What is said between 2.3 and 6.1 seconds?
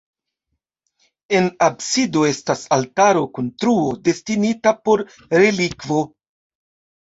estas altaro kun truo destinita por relikvo.